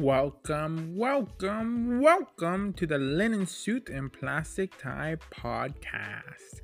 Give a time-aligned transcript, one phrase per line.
[0.00, 6.62] Welcome, welcome, welcome to the Linen Suit and Plastic Tie podcast.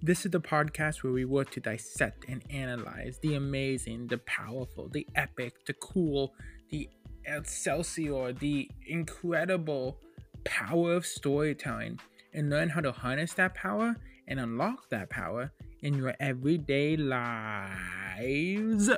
[0.00, 4.88] This is the podcast where we work to dissect and analyze the amazing, the powerful,
[4.88, 6.32] the epic, the cool,
[6.70, 6.88] the
[7.26, 10.00] excelsior, the incredible
[10.44, 12.00] power of storytelling
[12.32, 13.94] and learn how to harness that power
[14.26, 15.52] and unlock that power
[15.82, 18.88] in your everyday lives.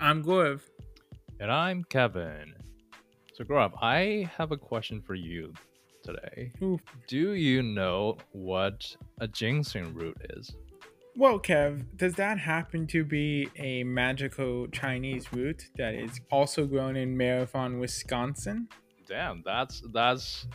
[0.00, 0.62] I'm Gaurav.
[1.38, 2.54] And I'm Kevin.
[3.34, 5.54] So, Gaurav, I have a question for you
[6.02, 6.52] today.
[6.62, 6.78] Ooh.
[7.08, 10.54] Do you know what a ginseng root is?
[11.16, 16.96] Well, Kev, does that happen to be a magical Chinese root that is also grown
[16.96, 18.68] in Marathon, Wisconsin?
[19.08, 20.46] Damn, that's that's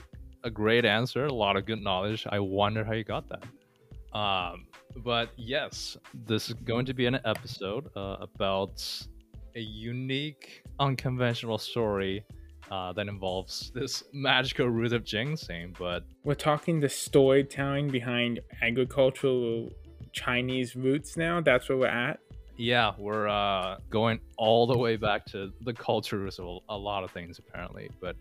[0.44, 1.26] a great answer.
[1.26, 2.26] A lot of good knowledge.
[2.30, 4.18] I wonder how you got that.
[4.18, 4.68] Um,
[4.98, 8.84] but yes, this is going to be an episode uh, about
[9.56, 12.24] a unique, unconventional story
[12.72, 15.76] uh, that involves this magical root of ginseng.
[15.78, 19.72] But We're talking the storytelling behind agricultural
[20.14, 21.42] Chinese roots now.
[21.42, 22.20] That's where we're at.
[22.58, 27.12] yeah, we're uh, going all the way back to the cultures of a lot of
[27.12, 27.90] things, apparently.
[28.02, 28.16] But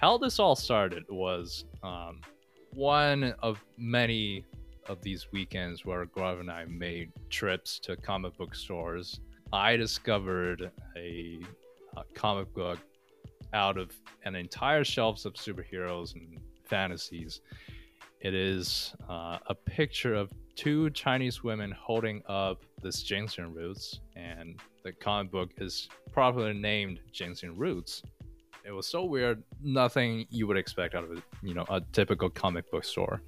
[0.00, 2.20] how this all started was um,
[2.72, 4.44] one of many
[4.88, 9.20] of these weekends where Gaurav and I made trips to comic book stores.
[9.52, 11.38] I discovered a,
[11.96, 12.78] a comic book
[13.52, 13.90] out of
[14.24, 17.40] an entire shelves of superheroes and fantasies.
[18.20, 24.60] It is uh, a picture of two Chinese women holding up this ginseng roots, and
[24.82, 28.02] the comic book is properly named Ginseng Roots.
[28.64, 32.28] It was so weird, nothing you would expect out of a, you know a typical
[32.28, 33.22] comic book store.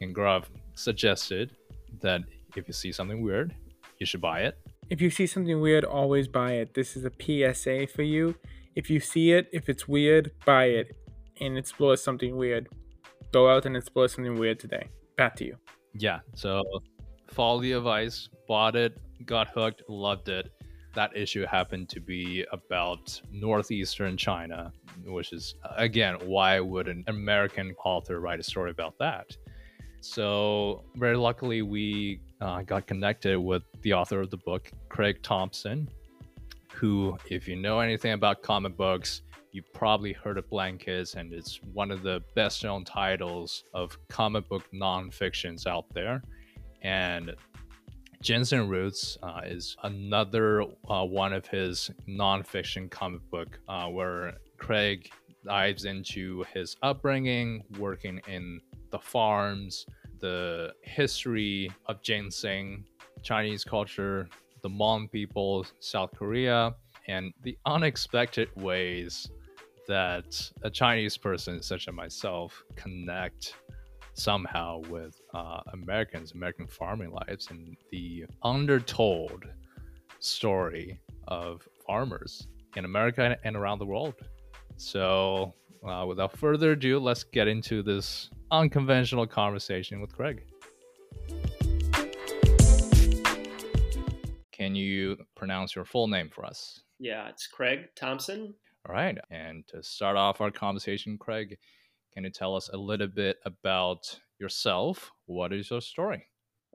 [0.00, 1.56] And Grav suggested
[2.00, 2.20] that
[2.54, 3.54] if you see something weird,
[3.98, 4.58] you should buy it.
[4.90, 6.74] If you see something weird, always buy it.
[6.74, 8.34] This is a PSA for you.
[8.78, 10.96] If you see it, if it's weird, buy it
[11.40, 12.68] and explore something weird.
[13.32, 14.88] Go out and explore something weird today.
[15.16, 15.56] Back to you.
[15.94, 16.62] Yeah, so
[17.26, 18.96] follow the advice, bought it,
[19.26, 20.52] got hooked, loved it.
[20.94, 24.72] That issue happened to be about northeastern China,
[25.04, 29.36] which is again why would an American author write a story about that?
[30.02, 35.90] So very luckily we uh, got connected with the author of the book, Craig Thompson,
[36.78, 41.60] who, if you know anything about comic books, you probably heard of Blankets, and it's
[41.72, 46.22] one of the best known titles of comic book nonfictions out there.
[46.82, 47.34] And
[48.22, 55.10] Ginseng Roots uh, is another uh, one of his nonfiction comic book uh, where Craig
[55.44, 58.60] dives into his upbringing, working in
[58.90, 59.84] the farms,
[60.20, 62.84] the history of ginseng,
[63.22, 64.28] Chinese culture,
[64.62, 66.74] the Hmong people, South Korea,
[67.08, 69.30] and the unexpected ways
[69.86, 73.54] that a Chinese person such as myself connect
[74.12, 79.44] somehow with uh, Americans, American farming lives, and the undertold
[80.20, 84.14] story of farmers in America and around the world.
[84.76, 85.54] So,
[85.86, 90.44] uh, without further ado, let's get into this unconventional conversation with Craig.
[94.78, 96.80] You pronounce your full name for us?
[96.98, 98.54] Yeah, it's Craig Thompson.
[98.88, 99.18] All right.
[99.30, 101.58] And to start off our conversation, Craig,
[102.14, 105.10] can you tell us a little bit about yourself?
[105.26, 106.26] What is your story?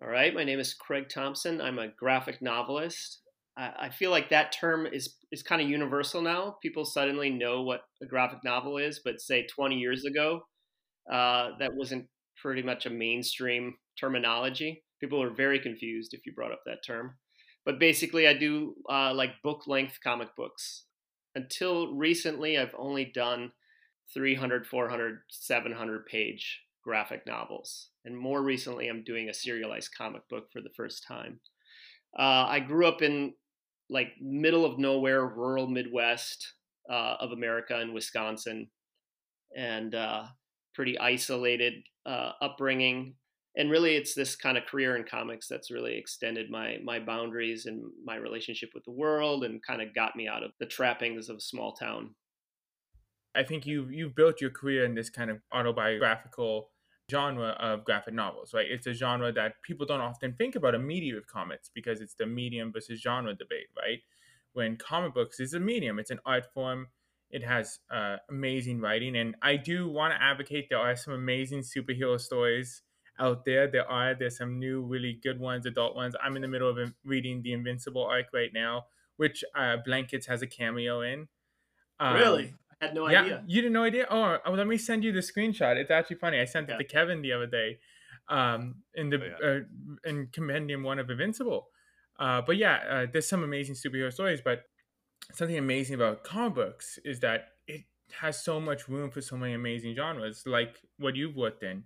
[0.02, 1.62] All right, my name is Craig Thompson.
[1.62, 3.22] I'm a graphic novelist.
[3.58, 6.58] I, I feel like that term is is kind of universal now.
[6.62, 10.42] People suddenly know what a graphic novel is, but say 20 years ago,
[11.12, 12.08] uh, that wasn't
[12.42, 14.84] pretty much a mainstream terminology.
[15.00, 17.16] People were very confused if you brought up that term.
[17.66, 20.86] But basically, I do uh, like book length comic books.
[21.36, 23.52] Until recently, I've only done
[24.14, 27.90] 300, 400, 700 page graphic novels.
[28.06, 31.40] And more recently, I'm doing a serialized comic book for the first time.
[32.18, 33.34] Uh, I grew up in
[33.90, 36.54] like middle of nowhere, rural Midwest
[36.90, 38.68] uh, of America in Wisconsin,
[39.56, 40.26] and uh,
[40.76, 41.74] pretty isolated
[42.06, 43.16] uh, upbringing.
[43.56, 47.66] And really, it's this kind of career in comics that's really extended my my boundaries
[47.66, 51.30] and my relationship with the world, and kind of got me out of the trappings
[51.30, 52.16] of a small town.
[53.36, 56.72] I think you you've built your career in this kind of autobiographical
[57.12, 58.70] genre of graphic novels, right?
[58.70, 62.26] It's a genre that people don't often think about immediately with comics because it's the
[62.26, 64.00] medium versus genre debate, right?
[64.54, 66.88] When comic books is a medium, it's an art form.
[67.32, 70.68] It has uh, amazing writing, and I do want to advocate.
[70.70, 72.84] There are some amazing superhero stories
[73.20, 73.68] out there.
[73.68, 76.16] There are there's some new really good ones, adult ones.
[76.24, 78.86] I'm in the middle of reading the Invincible arc right now,
[79.18, 81.28] which uh, Blankets has a cameo in.
[82.00, 82.54] Um, really?
[82.82, 83.44] I had no yeah, idea.
[83.48, 84.08] you didn't know idea.
[84.10, 85.78] Oh, oh, let me send you the screenshot.
[85.78, 86.40] It's actually funny.
[86.40, 87.80] I sent it to Kevin the other day,
[88.30, 91.68] um, in the Oh, uh, in compendium one of Invincible.
[92.20, 94.42] Uh, but yeah, uh, there's some amazing superhero stories.
[94.44, 94.64] But
[95.34, 97.84] something amazing about comic books is that it
[98.20, 101.84] has so much room for so many amazing genres, like what you've worked in.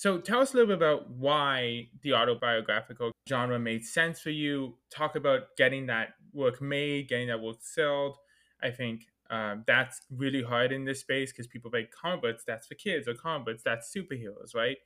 [0.00, 4.78] So tell us a little bit about why the autobiographical genre made sense for you.
[4.90, 8.16] Talk about getting that work made, getting that work sold.
[8.62, 12.66] I think um, that's really hard in this space because people make comic books that's
[12.66, 14.78] for kids or comic books that's superheroes, right?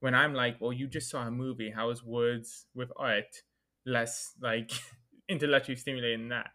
[0.00, 1.70] When I'm like, well, you just saw a movie.
[1.70, 3.42] How is words with art
[3.84, 4.72] less like
[5.28, 6.50] intellectually stimulating than that?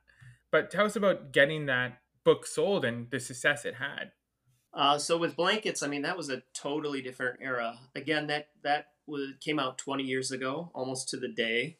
[0.51, 4.11] But tell us about getting that book sold and the success it had.
[4.73, 7.77] Uh, so with blankets, I mean that was a totally different era.
[7.95, 11.77] Again, that that was, came out 20 years ago, almost to the day,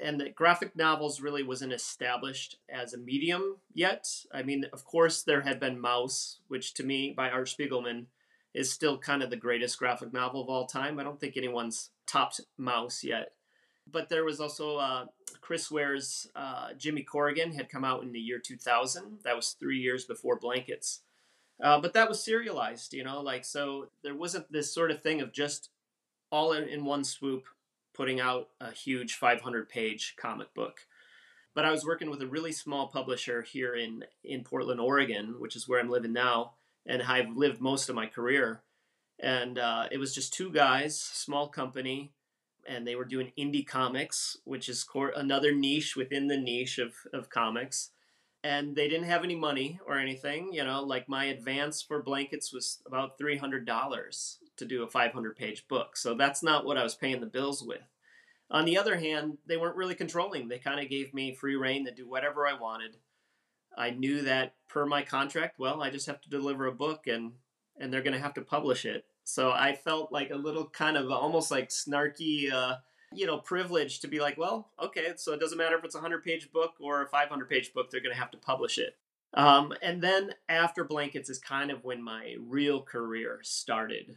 [0.00, 4.06] and the graphic novels really wasn't established as a medium yet.
[4.32, 8.06] I mean, of course, there had been Maus, which to me by Art Spiegelman
[8.52, 10.98] is still kind of the greatest graphic novel of all time.
[10.98, 13.32] I don't think anyone's topped Maus yet.
[13.90, 15.06] But there was also uh,
[15.40, 19.18] Chris Ware's uh, Jimmy Corrigan had come out in the year 2000.
[19.24, 21.00] That was three years before Blankets.
[21.62, 25.20] Uh, but that was serialized, you know, like so there wasn't this sort of thing
[25.20, 25.70] of just
[26.30, 27.44] all in, in one swoop
[27.94, 30.80] putting out a huge 500 page comic book.
[31.54, 35.54] But I was working with a really small publisher here in in Portland, Oregon, which
[35.54, 36.54] is where I'm living now,
[36.84, 38.62] and I've lived most of my career.
[39.20, 42.10] And uh, it was just two guys, small company,
[42.66, 44.84] and they were doing indie comics, which is
[45.14, 47.90] another niche within the niche of, of comics
[48.44, 50.52] and they didn't have any money or anything.
[50.52, 54.88] You know, like my advance for blankets was about three hundred dollars to do a
[54.88, 55.96] five hundred page book.
[55.96, 57.80] So that's not what I was paying the bills with.
[58.50, 60.46] On the other hand, they weren't really controlling.
[60.46, 62.96] They kind of gave me free reign to do whatever I wanted.
[63.76, 67.32] I knew that per my contract, well, I just have to deliver a book and
[67.80, 69.04] and they're going to have to publish it.
[69.24, 72.76] So I felt like a little kind of almost like snarky uh,
[73.14, 75.98] you know, privilege to be like, well, okay, so it doesn't matter if it's a
[75.98, 78.96] 100 page book or a 500 page book, they're going to have to publish it.
[79.34, 84.16] Um, and then after Blankets is kind of when my real career started.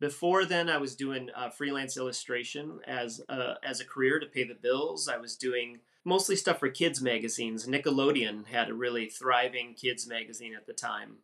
[0.00, 4.44] Before then, I was doing uh, freelance illustration as a, as a career to pay
[4.44, 5.08] the bills.
[5.08, 7.66] I was doing mostly stuff for kids magazines.
[7.66, 11.18] Nickelodeon had a really thriving kids magazine at the time.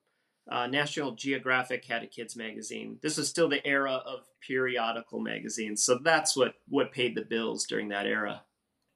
[0.51, 2.99] Uh, National Geographic had a kids magazine.
[3.01, 7.65] This was still the era of periodical magazines, so that's what what paid the bills
[7.65, 8.43] during that era.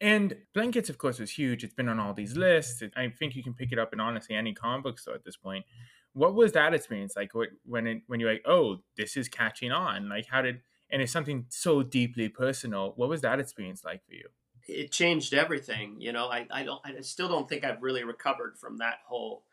[0.00, 1.64] And Blankets, of course, was huge.
[1.64, 2.82] It's been on all these lists.
[2.96, 5.36] I think you can pick it up in honestly any comic book store at this
[5.36, 5.64] point.
[6.12, 7.30] What was that experience like
[7.64, 10.08] when it, when you're like, oh, this is catching on?
[10.08, 10.60] Like, how did
[10.90, 12.92] and it's something so deeply personal.
[12.96, 14.28] What was that experience like for you?
[14.68, 15.96] It changed everything.
[16.00, 19.44] You know, I, I don't I still don't think I've really recovered from that whole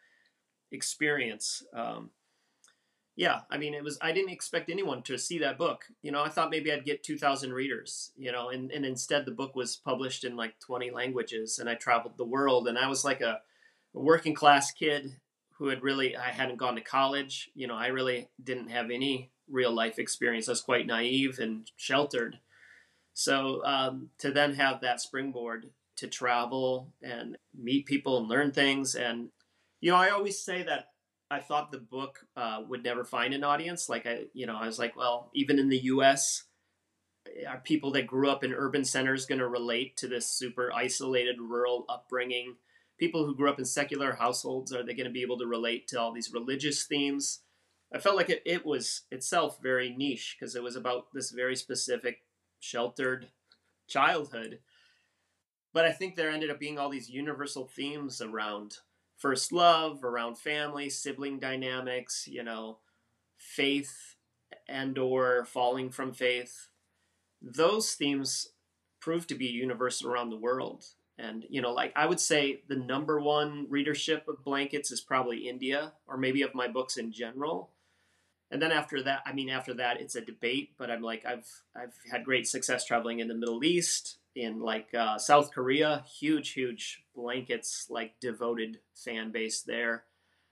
[0.74, 1.64] experience.
[1.74, 2.10] Um,
[3.16, 4.00] yeah, I mean, it was.
[4.02, 5.86] I didn't expect anyone to see that book.
[6.02, 8.12] You know, I thought maybe I'd get two thousand readers.
[8.18, 11.76] You know, and and instead the book was published in like twenty languages, and I
[11.76, 13.42] traveled the world, and I was like a,
[13.94, 15.18] a working class kid
[15.58, 17.52] who had really I hadn't gone to college.
[17.54, 20.48] You know, I really didn't have any real life experience.
[20.48, 22.40] I was quite naive and sheltered.
[23.14, 28.96] So um, to then have that springboard to travel and meet people and learn things
[28.96, 29.30] and
[29.84, 30.92] you know, I always say that
[31.30, 33.90] I thought the book uh, would never find an audience.
[33.90, 36.46] Like I, you know, I was like, well, even in the U.S.,
[37.46, 41.36] are people that grew up in urban centers going to relate to this super isolated
[41.42, 42.56] rural upbringing?
[42.98, 45.90] People who grew up in secular households are they going to be able to relate
[45.90, 47.42] to all these religious themes?
[47.94, 51.58] I felt like it, it was itself very niche because it was about this very
[51.58, 52.20] specific
[52.62, 53.32] sheltered
[53.90, 54.60] childhood.
[55.74, 58.78] But I think there ended up being all these universal themes around
[59.18, 62.78] first love, around family, sibling dynamics, you know,
[63.38, 64.16] faith
[64.68, 66.70] and or falling from faith.
[67.42, 68.50] Those themes
[69.00, 70.86] prove to be universal around the world.
[71.18, 75.48] And you know, like I would say the number one readership of blankets is probably
[75.48, 77.70] India or maybe of my books in general.
[78.50, 81.48] And then after that, I mean after that it's a debate, but I'm like I've
[81.76, 86.52] I've had great success traveling in the Middle East, in like uh, South Korea, huge,
[86.52, 90.06] huge blankets, like devoted fan base there.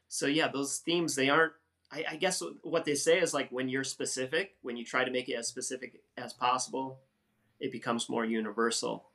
[0.08, 1.54] So yeah, those themes they aren't.
[1.92, 5.12] I, I, guess what they say is like when you're specific, when you try to
[5.12, 7.00] make it as specific as possible,
[7.60, 9.12] it becomes more universal.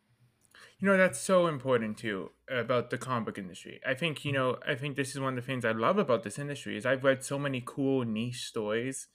[0.78, 3.80] You know that's so important too about the comic book industry.
[3.86, 6.22] I think you know I think this is one of the things I love about
[6.22, 9.08] this industry is I've read so many cool niche stories,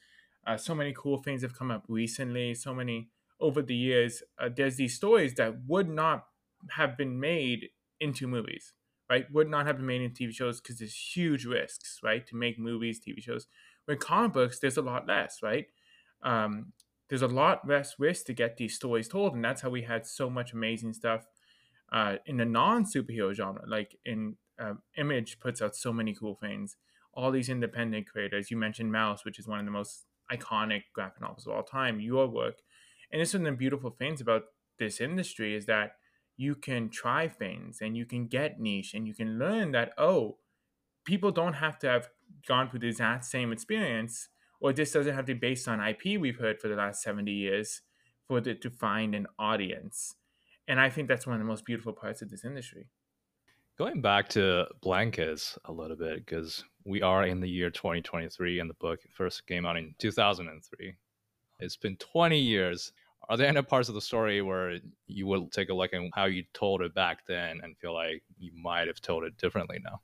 [0.45, 3.09] uh, so many cool things have come up recently, so many
[3.41, 6.25] over the years, uh, there's these stories that would not
[6.71, 7.69] have been made
[7.99, 8.73] into movies,
[9.09, 12.35] right, would not have been made into TV shows because there's huge risks, right, to
[12.35, 13.47] make movies, TV shows.
[13.87, 15.65] With comic books, there's a lot less, right?
[16.23, 16.73] Um,
[17.09, 20.05] there's a lot less risk to get these stories told, and that's how we had
[20.05, 21.25] so much amazing stuff
[21.91, 23.63] uh, in the non superhero genre.
[23.67, 26.77] Like in uh, Image puts out so many cool things.
[27.13, 28.49] All these independent creators.
[28.49, 31.99] You mentioned Maus, which is one of the most iconic graphic novels of all time.
[31.99, 32.59] Your work,
[33.11, 34.43] and it's one of the beautiful things about
[34.79, 35.95] this industry is that
[36.37, 40.37] you can try things and you can get niche and you can learn that oh,
[41.05, 42.09] people don't have to have
[42.47, 46.19] gone through the exact same experience, or this doesn't have to be based on IP
[46.19, 47.81] we've heard for the last seventy years
[48.27, 50.15] for it to find an audience.
[50.67, 52.87] And I think that's one of the most beautiful parts of this industry.
[53.77, 58.69] Going back to blankets a little bit, because we are in the year 2023 and
[58.69, 60.95] the book first came out in 2003.
[61.59, 62.93] It's been 20 years.
[63.29, 66.25] Are there any parts of the story where you will take a look at how
[66.25, 70.01] you told it back then and feel like you might have told it differently now?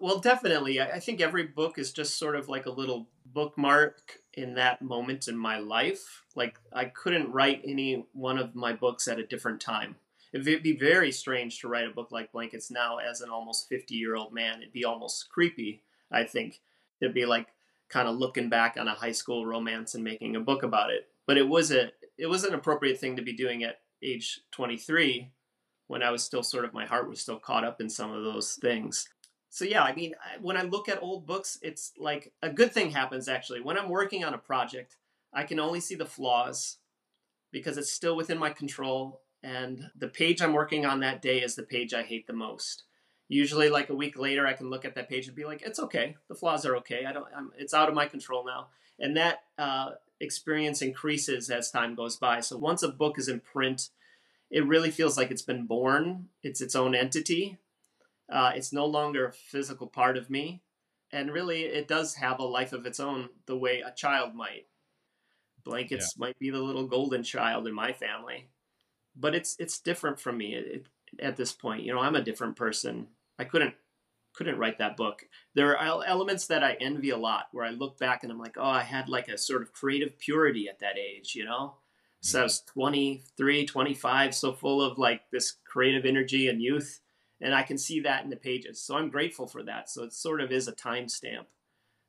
[0.00, 0.80] Well, definitely.
[0.80, 5.26] I think every book is just sort of like a little bookmark in that moment
[5.26, 6.22] in my life.
[6.36, 9.96] Like, I couldn't write any one of my books at a different time.
[10.32, 13.94] It'd be very strange to write a book like Blankets now as an almost 50
[13.94, 14.60] year old man.
[14.60, 16.60] It'd be almost creepy, I think.
[17.00, 17.48] It'd be like
[17.88, 21.08] kind of looking back on a high school romance and making a book about it.
[21.26, 25.30] But it was a it was an appropriate thing to be doing at age 23
[25.86, 28.24] when I was still sort of my heart was still caught up in some of
[28.24, 29.08] those things
[29.50, 32.90] so yeah, I mean, when I look at old books, it's like a good thing
[32.90, 33.60] happens actually.
[33.60, 34.96] When I'm working on a project,
[35.32, 36.78] I can only see the flaws
[37.50, 41.54] because it's still within my control and the page I'm working on that day is
[41.54, 42.84] the page I hate the most.
[43.28, 45.78] Usually like a week later I can look at that page and be like, it's
[45.78, 46.16] okay.
[46.28, 47.04] The flaws are okay.
[47.06, 48.68] I don't I'm, it's out of my control now.
[48.98, 52.40] And that uh, experience increases as time goes by.
[52.40, 53.90] So once a book is in print,
[54.50, 56.28] it really feels like it's been born.
[56.42, 57.58] It's its own entity
[58.30, 60.62] uh, it's no longer a physical part of me.
[61.10, 64.66] And really, it does have a life of its own, the way a child might.
[65.64, 66.26] Blankets yeah.
[66.26, 68.48] might be the little golden child in my family,
[69.16, 70.86] but it's it's different from me it, it,
[71.20, 71.82] at this point.
[71.82, 73.08] You know, I'm a different person.
[73.38, 73.74] I couldn't
[74.38, 75.24] couldn't write that book.
[75.54, 78.56] There are elements that I envy a lot, where I look back and I'm like,
[78.56, 81.34] oh, I had like a sort of creative purity at that age.
[81.34, 81.74] You know,
[82.20, 82.44] so I mm-hmm.
[82.46, 87.00] was 23, 25, so full of like this creative energy and youth
[87.40, 88.80] and I can see that in the pages.
[88.80, 89.88] So I'm grateful for that.
[89.88, 91.46] So it sort of is a timestamp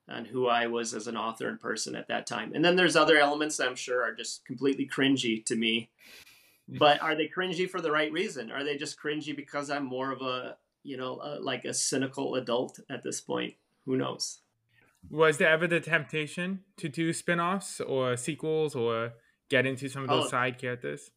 [0.08, 2.54] on who I was as an author and person at that time.
[2.56, 5.92] And then there's other elements that I'm sure are just completely cringy to me.
[6.78, 8.52] But are they cringy for the right reason?
[8.52, 12.36] Are they just cringy because I'm more of a, you know, a, like a cynical
[12.36, 13.54] adult at this point?
[13.86, 14.42] Who knows?
[15.10, 19.14] Was there ever the temptation to do spin-offs or sequels or
[19.50, 21.12] get into some of those oh, side characters?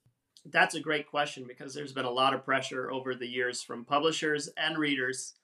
[0.46, 3.84] that's a great question because there's been a lot of pressure over the years from
[3.84, 5.34] publishers and readers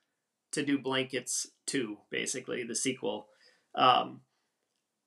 [0.52, 3.28] to do Blankets 2, basically, the sequel.
[3.74, 4.22] Um,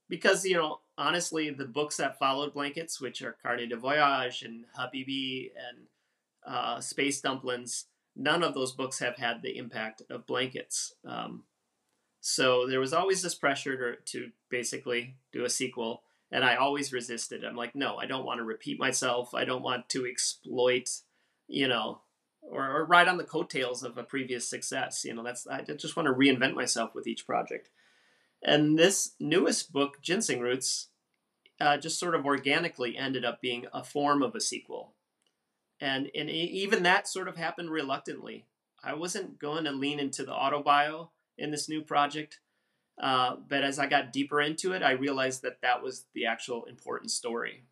[0.08, 4.66] because, you know, honestly, the books that followed Blankets, which are Carnet de Voyage and
[4.78, 5.88] Habibi and
[6.46, 10.94] uh, Space Dumplings, none of those books have had the impact of Blankets.
[11.06, 11.44] Um,
[12.20, 16.94] so there was always this pressure to, to basically do a sequel and I always
[16.94, 17.44] resisted.
[17.44, 19.34] I'm like, no, I don't want to repeat myself.
[19.36, 20.90] I don't want to exploit,
[21.48, 22.02] you know,
[22.42, 25.04] or, or ride on the coattails of a previous success.
[25.04, 27.70] You know, that's I just want to reinvent myself with each project.
[28.42, 30.88] And this newest book, Ginseng Roots,
[31.60, 34.94] uh, just sort of organically ended up being a form of a sequel.
[35.82, 38.46] And, and even that sort of happened reluctantly.
[38.84, 42.40] I wasn't going to lean into the autobio in this new project.
[43.02, 46.66] Uh, but as I got deeper into it, I realized that that was the actual
[46.66, 47.64] important story.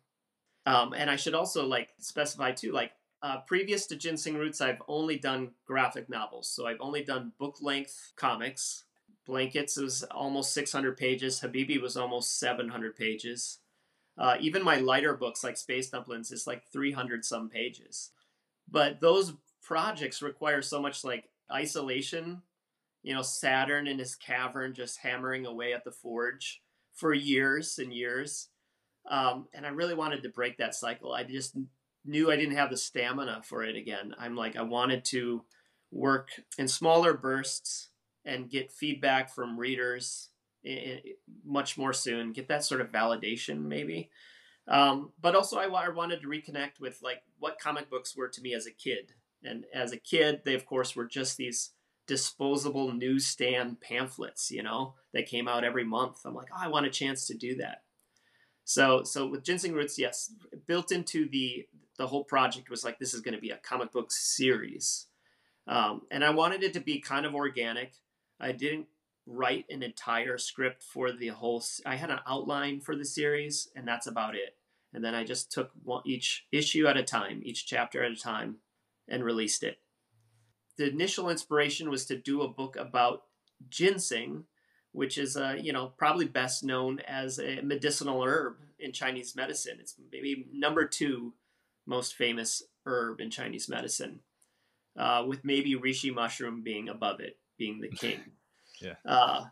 [0.66, 4.82] Um, and I should also like specify too, like uh, previous to Ginseng Roots, I've
[4.88, 6.50] only done graphic novels.
[6.50, 8.84] So I've only done book length comics.
[9.26, 11.40] Blankets was almost 600 pages.
[11.40, 13.58] Habibi was almost 700 pages.
[14.20, 18.10] Uh, even my lighter books like Space Dumplings is like 300 some pages.
[18.70, 22.42] But those projects require so much like isolation
[23.02, 26.60] you know, Saturn in his cavern just hammering away at the forge
[26.94, 28.48] for years and years.
[29.10, 31.12] Um, and I really wanted to break that cycle.
[31.12, 31.56] I just
[32.04, 34.14] knew I didn't have the stamina for it again.
[34.18, 35.44] I'm like, I wanted to
[35.90, 37.88] work in smaller bursts
[38.24, 40.28] and get feedback from readers
[41.44, 44.10] much more soon, get that sort of validation maybe.
[44.68, 48.40] Um, but also, I, I wanted to reconnect with like what comic books were to
[48.40, 49.12] me as a kid.
[49.42, 51.70] And as a kid, they of course were just these
[52.06, 56.18] disposable newsstand pamphlets, you know, that came out every month.
[56.24, 57.82] I'm like, oh, I want a chance to do that.
[58.64, 60.32] So, so with Ginseng Roots, yes,
[60.66, 61.66] built into the
[61.98, 65.06] the whole project was like this is going to be a comic book series.
[65.66, 67.92] Um, and I wanted it to be kind of organic.
[68.40, 68.86] I didn't
[69.30, 71.62] write an entire script for the whole.
[71.86, 74.56] I had an outline for the series, and that's about it.
[74.92, 78.16] And then I just took one, each issue at a time, each chapter at a
[78.16, 78.56] time,
[79.08, 79.78] and released it.
[80.76, 83.22] The initial inspiration was to do a book about
[83.68, 84.44] ginseng,
[84.92, 89.76] which is uh, you know probably best known as a medicinal herb in Chinese medicine.
[89.78, 91.34] It's maybe number two
[91.86, 94.20] most famous herb in Chinese medicine,
[94.98, 98.20] uh, with maybe reishi mushroom being above it, being the king.
[98.80, 98.94] Yeah.
[99.04, 99.44] Uh,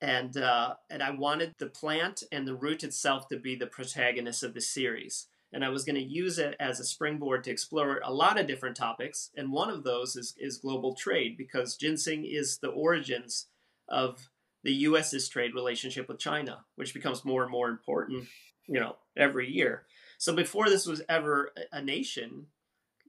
[0.00, 4.42] and uh, and I wanted the plant and the root itself to be the protagonist
[4.42, 5.28] of the series.
[5.52, 8.46] And I was going to use it as a springboard to explore a lot of
[8.46, 9.30] different topics.
[9.36, 13.48] And one of those is, is global trade because ginseng is the origins
[13.86, 14.30] of
[14.64, 18.26] the U.S.'s trade relationship with China, which becomes more and more important,
[18.66, 19.84] you know, every year.
[20.16, 22.46] So before this was ever a nation,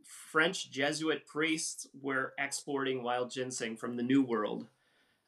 [0.03, 4.67] French Jesuit priests were exporting wild ginseng from the New World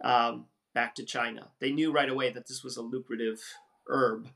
[0.03, 1.49] um, back to China.
[1.59, 3.41] They knew right away that this was a lucrative
[3.87, 4.27] herb.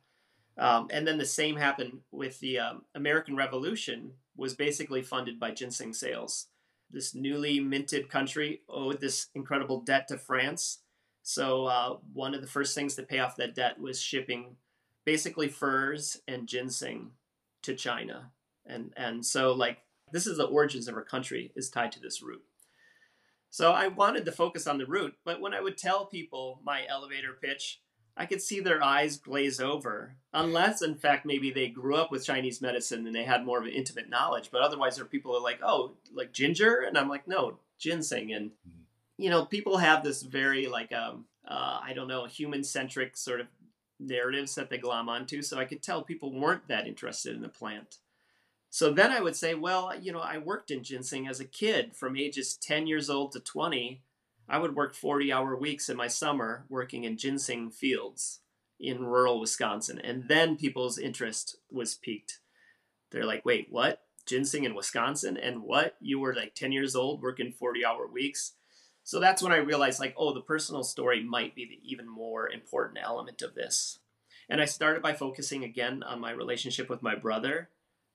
[0.58, 5.52] Um, and then the same happened with the um, American Revolution was basically funded by
[5.52, 6.48] ginseng sales.
[6.92, 10.80] This newly minted country owed this incredible debt to France
[11.30, 14.56] so uh, one of the first things to pay off that debt was shipping
[15.06, 17.12] basically furs and ginseng
[17.62, 18.32] to China.
[18.66, 19.78] And and so like
[20.12, 22.42] this is the origins of our country is tied to this root.
[23.50, 26.86] So I wanted to focus on the root, but when I would tell people my
[26.88, 27.82] elevator pitch,
[28.16, 32.26] I could see their eyes glaze over, unless in fact maybe they grew up with
[32.26, 34.50] Chinese medicine and they had more of an intimate knowledge.
[34.52, 37.60] But otherwise, there are people who are like, "Oh, like ginger," and I'm like, "No,
[37.78, 38.80] ginseng." And mm-hmm
[39.20, 43.42] you know, people have this very like um uh, I don't know, human centric sort
[43.42, 43.48] of
[44.00, 45.42] narratives that they glom onto.
[45.42, 47.98] So I could tell people weren't that interested in the plant.
[48.70, 51.96] So then I would say, well, you know, I worked in ginseng as a kid
[51.96, 54.04] from ages 10 years old to 20.
[54.48, 58.42] I would work 40 hour weeks in my summer working in ginseng fields
[58.80, 60.00] in rural Wisconsin.
[60.00, 62.40] And then people's interest was piqued.
[63.12, 64.02] They're like, wait, what?
[64.28, 65.36] Ginseng in Wisconsin?
[65.36, 65.96] And what?
[66.00, 68.54] You were like 10 years old working 40 hour weeks?
[69.04, 72.48] So that's when I realized, like, oh, the personal story might be the even more
[72.48, 73.98] important element of this.
[74.48, 77.70] And I started by focusing again on my relationship with my brother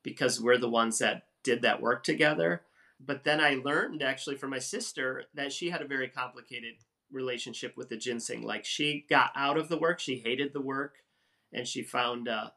[0.04, 2.62] because we're the ones that did that work together.
[3.04, 6.74] But then I learned actually from my sister that she had a very complicated
[7.10, 8.42] relationship with the ginseng.
[8.42, 10.98] Like she got out of the work, she hated the work,
[11.52, 12.50] and she found uh,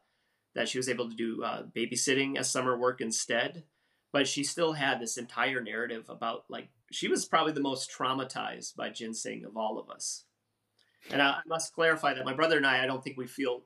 [0.54, 3.64] that she was able to do uh, babysitting as summer work instead.
[4.12, 8.76] But she still had this entire narrative about like she was probably the most traumatized
[8.76, 10.24] by ginseng of all of us.
[11.10, 13.62] And I, must clarify that my brother and I, I don't think we feel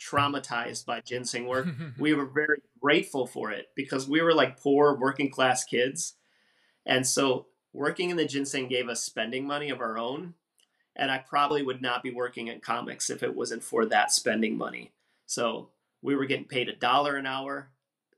[0.00, 1.68] traumatized by ginseng work.
[1.98, 6.14] we were very grateful for it because we were like poor working class kids.
[6.86, 10.34] And so working in the ginseng gave us spending money of our own.
[10.96, 14.56] And I probably would not be working in comics if it wasn't for that spending
[14.56, 14.92] money.
[15.26, 15.70] So
[16.02, 17.70] we were getting paid a dollar an hour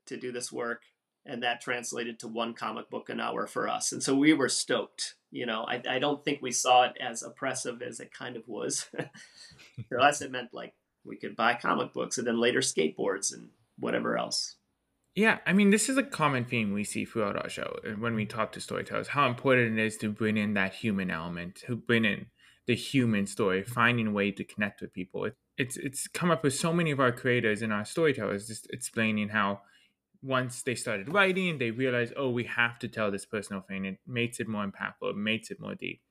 [0.07, 0.81] to do this work
[1.25, 3.91] and that translated to one comic book an hour for us.
[3.91, 5.15] And so we were stoked.
[5.31, 8.47] You know, I, I don't think we saw it as oppressive as it kind of
[8.47, 8.89] was.
[9.89, 10.73] for us, it meant like
[11.05, 14.55] we could buy comic books and then later skateboards and whatever else.
[15.15, 18.15] Yeah, I mean, this is a common theme we see throughout our show uh, when
[18.15, 21.75] we talk to storytellers how important it is to bring in that human element, to
[21.75, 22.27] bring in
[22.65, 25.25] the human story, finding a way to connect with people.
[25.25, 28.67] It, it's it's come up with so many of our creators and our storytellers just
[28.71, 29.61] explaining how
[30.23, 33.85] once they started writing, they realized, oh, we have to tell this personal thing.
[33.85, 36.01] It makes it more impactful, it makes it more deep.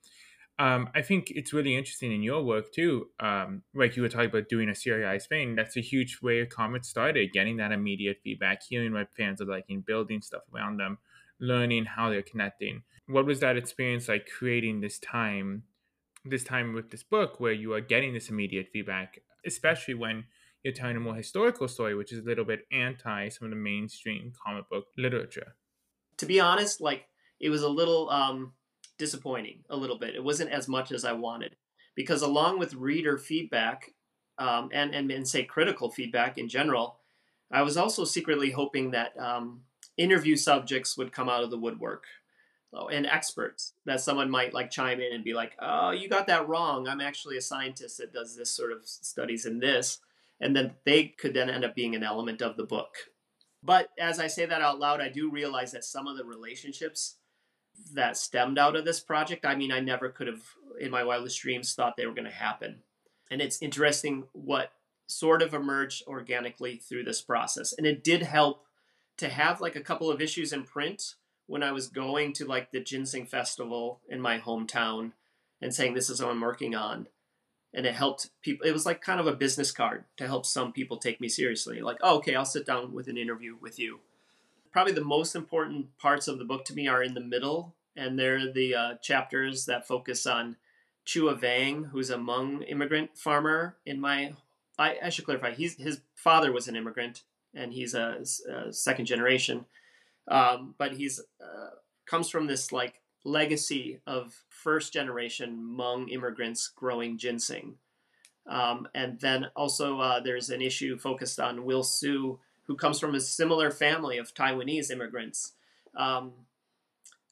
[0.59, 3.09] Um, I think it's really interesting in your work too.
[3.19, 6.89] Um, like you were talking about doing a serialized thing, that's a huge way comics
[6.89, 10.99] started, getting that immediate feedback, hearing what fans are liking, building stuff around them,
[11.41, 12.83] learning how they're connecting.
[13.07, 15.65] What was that experience like creating this time,
[16.25, 20.25] this time with this book where you are getting this immediate feedback, especially when
[20.63, 23.57] you're telling a more historical story, which is a little bit anti some of the
[23.57, 25.57] mainstream comic book literature.
[26.19, 27.07] To be honest, like
[27.41, 28.53] it was a little um,
[29.03, 30.15] disappointing, a little bit.
[30.15, 31.57] It wasn't as much as I wanted
[31.97, 33.95] because along with reader feedback
[34.39, 36.99] um, and, and and say critical feedback in general,
[37.51, 39.63] I was also secretly hoping that um,
[39.97, 42.05] interview subjects would come out of the woodwork
[42.73, 46.29] oh, and experts that someone might like chime in and be like, "Oh, you got
[46.29, 46.87] that wrong.
[46.87, 49.99] I'm actually a scientist that does this sort of studies in this."
[50.43, 52.97] and then they could then end up being an element of the book.
[53.63, 57.17] But as I say that out loud, I do realize that some of the relationships
[57.95, 60.43] that stemmed out of this project, I mean, I never could have,
[60.81, 62.83] in my wildest dreams, thought they were going to happen.
[63.31, 64.73] And it's interesting what
[65.07, 67.73] sort of emerged organically through this process.
[67.73, 68.65] And it did help
[69.19, 71.15] to have like a couple of issues in print
[71.47, 75.13] when I was going to like the ginseng festival in my hometown
[75.61, 77.09] and saying this is what I'm working on.
[77.75, 78.67] And it helped people.
[78.67, 81.81] It was like kind of a business card to help some people take me seriously.
[81.81, 84.01] Like, oh, okay, I'll sit down with an interview with you.
[84.73, 88.19] Probably the most important parts of the book to me are in the middle, and
[88.19, 90.57] they're the uh, chapters that focus on
[91.07, 94.33] Chua Vang, who's a Hmong immigrant farmer in my.
[94.79, 95.53] I, I should clarify.
[95.53, 97.23] He's his father was an immigrant,
[97.55, 99.67] and he's a, a second generation,
[100.29, 101.71] um, but he's uh,
[102.07, 107.77] comes from this like legacy of first generation Hmong immigrants growing ginseng.
[108.47, 113.15] Um, and then also uh, there's an issue focused on Will Su, who comes from
[113.15, 115.53] a similar family of Taiwanese immigrants.
[115.97, 116.33] Um,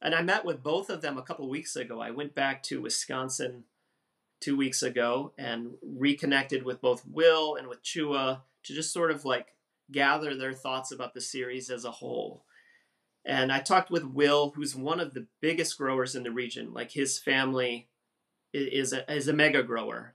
[0.03, 2.01] and I met with both of them a couple weeks ago.
[2.01, 3.65] I went back to Wisconsin
[4.41, 9.25] two weeks ago and reconnected with both Will and with Chua to just sort of
[9.25, 9.55] like
[9.91, 12.45] gather their thoughts about the series as a whole.
[13.25, 16.73] And I talked with Will, who's one of the biggest growers in the region.
[16.73, 17.89] Like his family
[18.53, 20.15] is a, is a mega grower.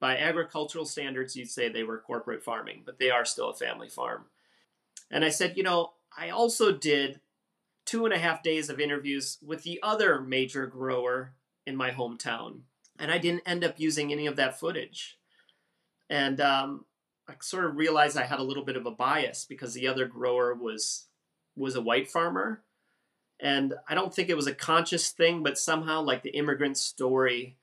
[0.00, 3.88] By agricultural standards, you'd say they were corporate farming, but they are still a family
[3.88, 4.24] farm.
[5.10, 7.20] And I said, you know, I also did
[7.84, 11.34] two and a half days of interviews with the other major grower
[11.66, 12.60] in my hometown.
[12.98, 15.18] And I didn't end up using any of that footage.
[16.08, 16.84] And um,
[17.28, 20.06] I sort of realized I had a little bit of a bias because the other
[20.06, 21.06] grower was
[21.56, 22.62] was a white farmer.
[23.40, 27.56] And I don't think it was a conscious thing, but somehow like the immigrant story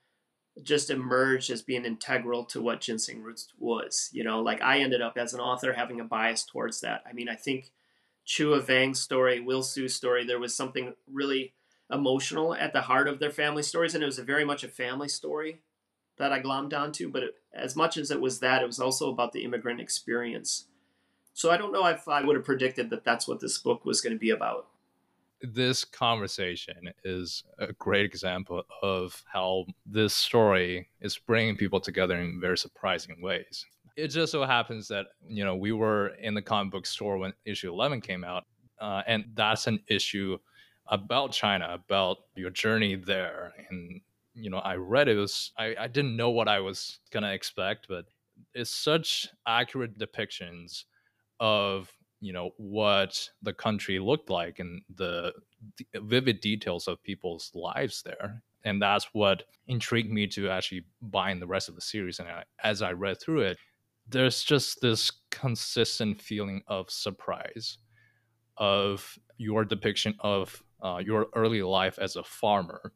[0.62, 4.10] just emerged as being integral to what ginseng roots was.
[4.12, 7.02] You know, like I ended up as an author having a bias towards that.
[7.08, 7.70] I mean, I think
[8.26, 11.54] Chua Vang's story, Will Su's story, there was something really
[11.90, 15.08] emotional at the heart of their family stories, and it was very much a family
[15.08, 15.60] story
[16.18, 17.10] that I glommed onto.
[17.10, 20.66] But it, as much as it was that, it was also about the immigrant experience.
[21.32, 24.00] So I don't know if I would have predicted that that's what this book was
[24.00, 24.66] going to be about.
[25.40, 32.40] This conversation is a great example of how this story is bringing people together in
[32.40, 33.64] very surprising ways.
[33.96, 37.32] It just so happens that you know we were in the comic book store when
[37.44, 38.44] issue 11 came out
[38.80, 40.38] uh, and that's an issue
[40.86, 43.52] about china about your journey there.
[43.70, 44.00] And
[44.38, 47.32] you know i read it, it was I, I didn't know what i was gonna
[47.32, 48.06] expect but
[48.54, 50.84] it's such accurate depictions
[51.40, 55.32] of you know what the country looked like and the,
[55.92, 61.30] the vivid details of people's lives there and that's what intrigued me to actually buy
[61.30, 63.58] in the rest of the series and I, as i read through it
[64.08, 67.78] there's just this consistent feeling of surprise
[68.56, 72.92] of your depiction of uh, your early life as a farmer,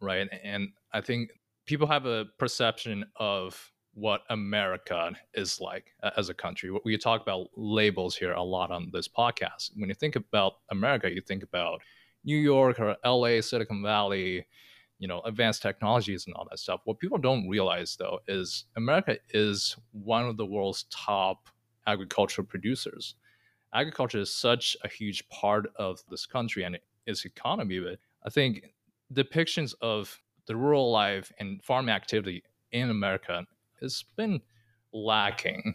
[0.00, 0.28] right?
[0.42, 1.30] And I think
[1.66, 6.70] people have a perception of what America is like uh, as a country.
[6.84, 9.70] We talk about labels here a lot on this podcast.
[9.76, 11.80] When you think about America, you think about
[12.24, 14.46] New York or LA, Silicon Valley,
[14.98, 19.18] you know advanced technologies and all that stuff what people don't realize though is america
[19.30, 21.48] is one of the world's top
[21.86, 23.14] agricultural producers
[23.74, 28.72] agriculture is such a huge part of this country and its economy but i think
[29.12, 33.44] depictions of the rural life and farm activity in america
[33.84, 34.40] has been
[34.92, 35.74] lacking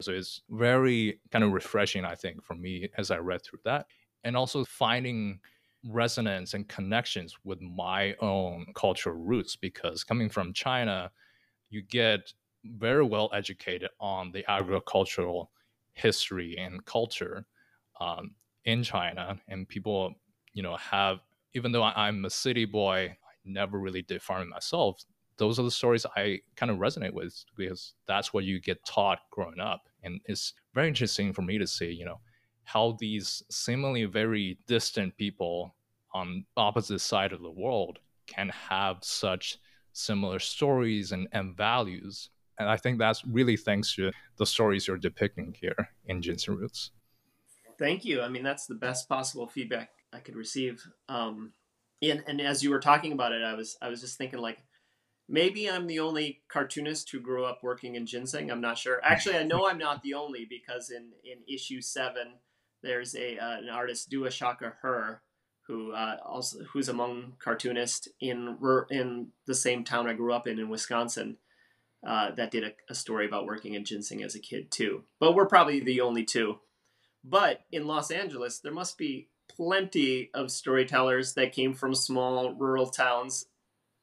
[0.00, 3.86] so it's very kind of refreshing i think for me as i read through that
[4.24, 5.38] and also finding
[5.84, 11.10] resonance and connections with my own cultural roots because coming from China,
[11.70, 12.32] you get
[12.64, 15.50] very well educated on the agricultural
[15.94, 17.46] history and culture
[18.00, 18.32] um,
[18.64, 20.14] in China, and people,
[20.52, 21.18] you know, have
[21.54, 25.02] even though I'm a city boy, I never really did farming myself.
[25.40, 29.20] Those are the stories I kind of resonate with because that's what you get taught
[29.30, 32.20] growing up, and it's very interesting for me to see, you know,
[32.64, 35.74] how these seemingly very distant people
[36.12, 39.58] on opposite side of the world can have such
[39.92, 42.28] similar stories and, and values.
[42.58, 46.90] And I think that's really thanks to the stories you're depicting here in Ginseng Roots.
[47.78, 48.20] Thank you.
[48.20, 50.86] I mean, that's the best possible feedback I could receive.
[51.08, 51.54] Um,
[52.02, 54.58] and, and as you were talking about it, I was I was just thinking like,
[55.30, 58.50] maybe I'm the only cartoonist who grew up working in ginseng.
[58.50, 59.00] I'm not sure.
[59.02, 62.34] Actually, I know I'm not the only because in in issue seven,
[62.82, 65.22] there's a uh, an artist Dua Shaka Her
[65.66, 68.58] who uh, also who's a Hmong cartoonists in
[68.90, 71.38] in the same town I grew up in in Wisconsin.
[72.06, 75.04] Uh, that did a, a, story about working in ginseng as a kid too.
[75.18, 76.58] But we're probably the only two.
[77.22, 82.86] But in Los Angeles, there must be plenty of storytellers that came from small rural
[82.86, 83.44] towns,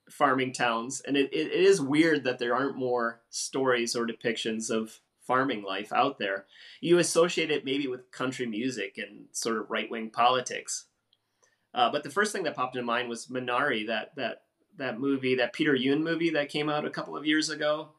[0.10, 5.00] farming towns, and it, it, is weird that there aren't more stories or depictions of
[5.20, 6.46] farming life out there.
[6.80, 10.86] You associate it maybe with country music and sort of right wing politics,
[11.74, 14.44] Uh, but the first thing that popped into mind was Minari, that that
[14.78, 17.90] that movie, that Peter Yun movie that came out a couple of years ago,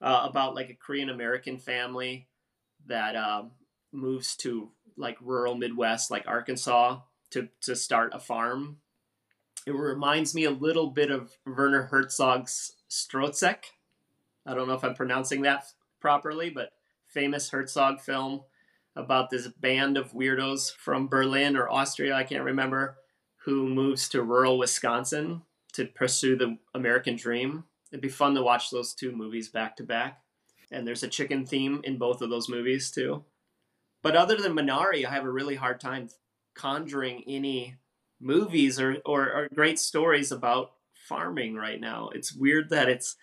[0.00, 2.28] uh, about like a Korean American family
[2.86, 3.52] that um,
[3.92, 7.00] moves to like rural Midwest, like Arkansas,
[7.30, 8.78] to to start a farm.
[9.66, 13.64] It reminds me a little bit of Werner Herzog's Stroszek.
[14.46, 15.64] I don't know if I'm pronouncing that
[16.00, 16.72] properly, but
[17.06, 18.42] famous Herzog film
[18.94, 22.98] about this band of weirdos from Berlin or Austria, I can't remember,
[23.44, 27.64] who moves to rural Wisconsin to pursue the American dream.
[27.90, 30.20] It'd be fun to watch those two movies back to back.
[30.70, 33.24] And there's a chicken theme in both of those movies too.
[34.02, 36.10] But other than Minari, I have a really hard time
[36.54, 37.76] conjuring any
[38.24, 42.08] movies or, or, or great stories about farming right now.
[42.14, 43.16] It's weird that it's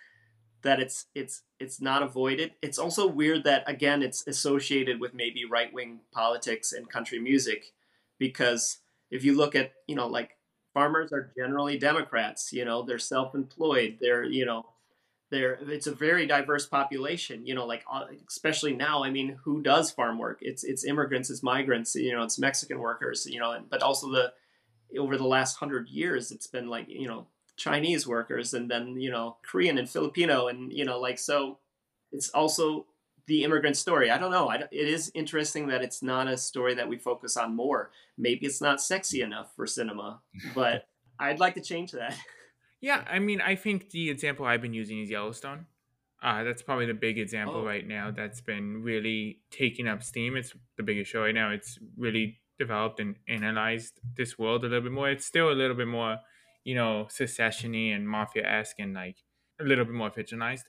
[0.62, 2.52] that it's it's it's not avoided.
[2.62, 7.72] It's also weird that again it's associated with maybe right wing politics and country music,
[8.18, 8.78] because
[9.10, 10.36] if you look at you know like
[10.72, 12.52] farmers are generally Democrats.
[12.52, 13.98] You know they're self employed.
[14.00, 14.66] They're you know
[15.30, 17.46] they're it's a very diverse population.
[17.46, 19.04] You know like uh, especially now.
[19.04, 20.38] I mean who does farm work?
[20.42, 21.94] It's it's immigrants, it's migrants.
[21.94, 23.26] You know it's Mexican workers.
[23.26, 24.32] You know but also the
[24.98, 27.26] over the last hundred years it's been like you know
[27.56, 30.48] Chinese workers and then, you know, Korean and Filipino.
[30.48, 31.58] And, you know, like, so
[32.10, 32.86] it's also
[33.26, 34.10] the immigrant story.
[34.10, 34.48] I don't know.
[34.50, 37.90] I, it is interesting that it's not a story that we focus on more.
[38.18, 40.20] Maybe it's not sexy enough for cinema,
[40.54, 42.16] but I'd like to change that.
[42.80, 45.66] Yeah, I mean, I think the example I've been using is Yellowstone.
[46.20, 47.64] Uh, that's probably the big example Oh.
[47.64, 50.36] right now that's been really taking up steam.
[50.36, 51.50] It's the biggest show right now.
[51.50, 55.10] It's really developed and analyzed this world a little bit more.
[55.10, 56.18] It's still a little bit more,
[56.64, 59.18] you know, secessiony and mafia esque and like
[59.60, 60.66] a little bit more fictionalized.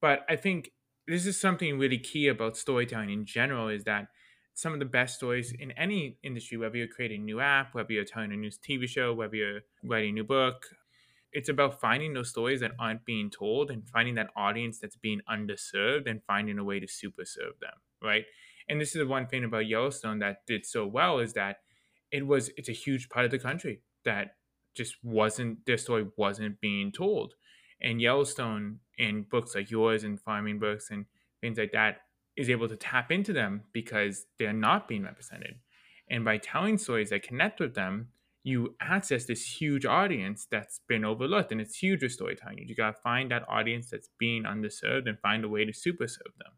[0.00, 0.70] But I think
[1.06, 4.08] this is something really key about storytelling in general is that
[4.54, 7.92] some of the best stories in any industry, whether you're creating a new app, whether
[7.92, 10.66] you're telling a new TV show, whether you're writing a new book,
[11.32, 15.20] it's about finding those stories that aren't being told and finding that audience that's being
[15.28, 18.24] underserved and finding a way to super serve them, right?
[18.68, 21.58] And this is the one thing about Yellowstone that did so well is that
[22.10, 24.36] it was it's a huge part of the country that
[24.74, 27.34] just wasn't their story wasn't being told.
[27.80, 31.06] And Yellowstone and books like yours and farming books and
[31.40, 31.98] things like that
[32.36, 35.56] is able to tap into them because they're not being represented.
[36.08, 38.08] And by telling stories that connect with them,
[38.44, 41.50] you access this huge audience that's been overlooked.
[41.50, 42.64] And it's huge with storytelling.
[42.66, 46.32] You gotta find that audience that's being underserved and find a way to super serve
[46.38, 46.52] them.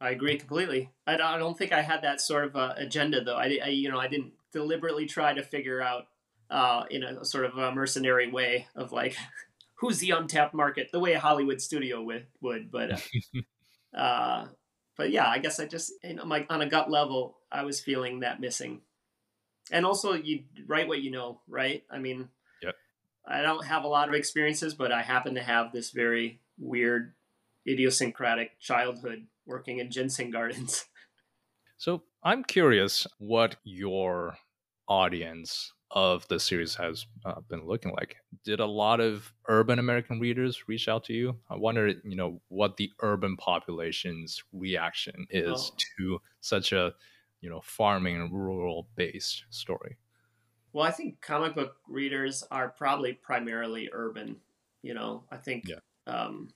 [0.00, 0.90] I agree completely.
[1.06, 3.36] I don't, think I had that sort of uh, agenda though.
[3.36, 6.06] I, I, you know, I didn't deliberately try to figure out
[6.50, 9.16] uh, in a sort of a mercenary way of like
[9.76, 12.70] who's the untapped market, the way a Hollywood studio would would.
[12.70, 14.46] But uh, uh,
[14.96, 17.80] but yeah, I guess I just you know, my, on a gut level, I was
[17.80, 18.82] feeling that missing.
[19.72, 21.82] And also, you write what you know, right?
[21.90, 22.28] I mean,
[22.62, 22.74] Yep.
[23.26, 27.14] I don't have a lot of experiences, but I happen to have this very weird,
[27.68, 30.86] idiosyncratic childhood working in ginseng gardens.
[31.76, 34.38] So I'm curious what your
[34.88, 38.16] audience of the series has uh, been looking like.
[38.44, 41.40] Did a lot of urban American readers reach out to you?
[41.48, 45.76] I wonder, you know, what the urban population's reaction is Oh.
[45.98, 46.94] to such a,
[47.40, 49.96] you know, farming and rural based story.
[50.72, 54.42] Well, I think comic book readers are probably primarily urban.
[54.82, 55.64] You know, I think.
[55.64, 55.80] Yeah.
[56.06, 56.54] Um,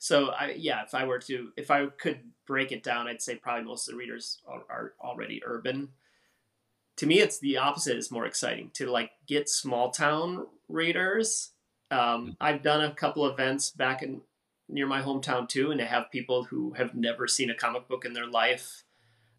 [0.00, 3.36] so I yeah, if I were to if I could break it down, I'd say
[3.36, 5.90] probably most of the readers are, are already urban.
[6.96, 11.50] To me, it's the opposite is more exciting to like get small town readers.
[11.90, 14.22] Um, I've done a couple events back in
[14.70, 18.06] near my hometown too, and to have people who have never seen a comic book
[18.06, 18.84] in their life,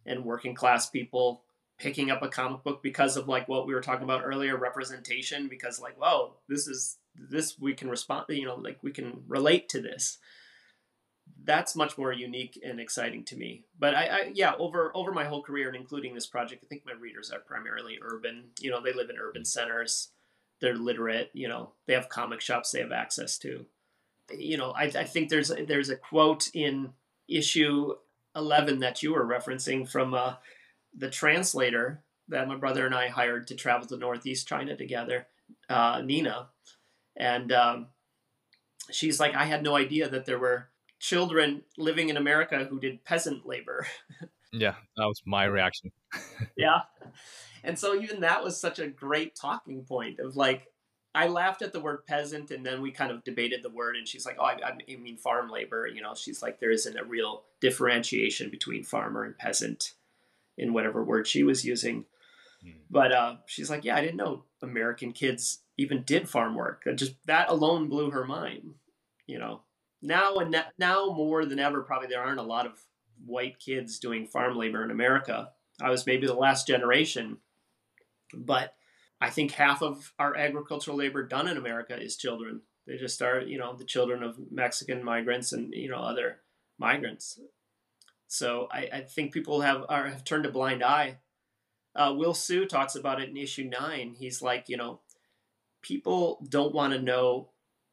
[0.05, 1.43] and working class people
[1.79, 5.47] picking up a comic book because of like what we were talking about earlier representation
[5.47, 9.67] because like whoa this is this we can respond you know like we can relate
[9.67, 10.19] to this
[11.43, 13.63] that's much more unique and exciting to me.
[13.79, 16.85] But I, I yeah over over my whole career and including this project i think
[16.85, 18.45] my readers are primarily urban.
[18.59, 20.09] You know they live in urban centers.
[20.59, 21.71] They're literate you know.
[21.87, 23.65] They have comic shops they have access to.
[24.37, 26.93] You know i, I think there's there's a quote in
[27.27, 27.93] issue
[28.35, 30.35] 11 that you were referencing from uh,
[30.95, 35.27] the translator that my brother and I hired to travel to Northeast China together,
[35.69, 36.49] uh, Nina,
[37.17, 37.87] and um,
[38.89, 40.69] she's like, I had no idea that there were
[41.01, 43.85] children living in America who did peasant labor.
[44.53, 45.91] Yeah, that was my reaction.
[46.57, 46.81] yeah,
[47.63, 50.67] and so even that was such a great talking point of like.
[51.13, 53.95] I laughed at the word peasant, and then we kind of debated the word.
[53.97, 56.97] And she's like, "Oh, I, I mean farm labor." You know, she's like, "There isn't
[56.97, 59.93] a real differentiation between farmer and peasant."
[60.57, 62.05] in whatever word she was using.
[62.65, 62.75] Mm.
[62.89, 66.83] But uh, she's like, yeah, I didn't know American kids even did farm work.
[66.95, 68.75] Just that alone blew her mind.
[69.25, 69.61] You know,
[70.01, 72.73] now and now more than ever, probably there aren't a lot of
[73.25, 75.49] white kids doing farm labor in America.
[75.81, 77.37] I was maybe the last generation,
[78.33, 78.73] but
[79.19, 82.61] I think half of our agricultural labor done in America is children.
[82.87, 86.41] They just are, you know, the children of Mexican migrants and you know other
[86.79, 87.39] migrants.
[88.27, 91.19] So I, I think people have are, have turned a blind eye.
[91.95, 94.15] Uh, Will Hsu talks about it in issue nine.
[94.17, 95.01] He's like, you know,
[95.81, 97.49] people don't want to know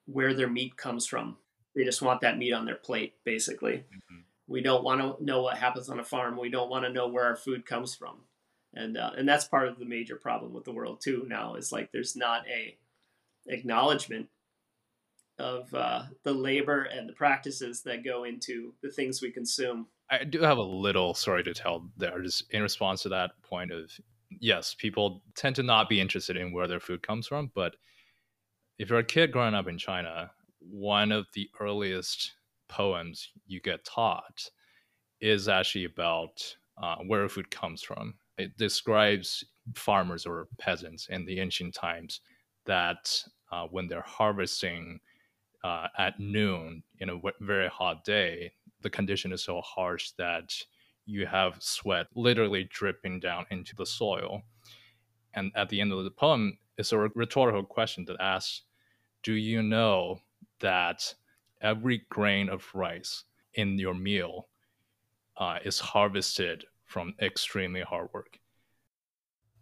[0.06, 1.36] where their meat comes from.
[1.78, 3.74] They just want that meat on their plate, basically.
[3.74, 4.18] Mm-hmm.
[4.48, 6.36] We don't want to know what happens on a farm.
[6.36, 8.16] We don't want to know where our food comes from,
[8.74, 11.24] and uh, and that's part of the major problem with the world too.
[11.28, 12.76] Now is like there's not a
[13.46, 14.26] acknowledgement
[15.38, 19.86] of uh, the labor and the practices that go into the things we consume.
[20.10, 23.70] I do have a little story to tell there, just in response to that point
[23.70, 23.92] of
[24.40, 27.76] yes, people tend to not be interested in where their food comes from, but
[28.80, 32.34] if you're a kid growing up in China, one of the earliest
[32.68, 34.50] poems you get taught
[35.20, 38.14] is actually about uh, where food comes from.
[38.36, 39.44] It describes
[39.74, 42.20] farmers or peasants in the ancient times
[42.66, 45.00] that uh, when they're harvesting
[45.64, 50.54] uh, at noon in a very hot day, the condition is so harsh that
[51.04, 54.42] you have sweat literally dripping down into the soil.
[55.34, 58.62] And at the end of the poem, it's a rhetorical question that asks
[59.22, 60.20] Do you know
[60.59, 61.15] that
[61.61, 63.23] every grain of rice
[63.53, 64.47] in your meal
[65.37, 68.39] uh, is harvested from extremely hard work?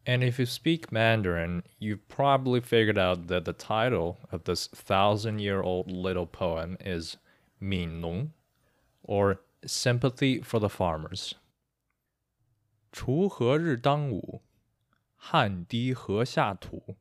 [0.06, 5.40] And if you speak Mandarin, you've probably figured out that the title of this thousand
[5.40, 7.18] year old little poem is
[7.60, 8.34] Min Nong,
[9.04, 11.36] or Sympathy for the Farmers.
[12.92, 14.42] 锄禾日当午，
[15.16, 16.98] 汗滴禾下土。